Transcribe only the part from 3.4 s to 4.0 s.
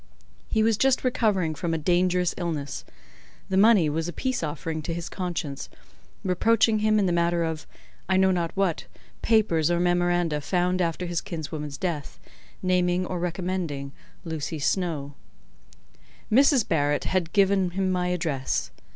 the money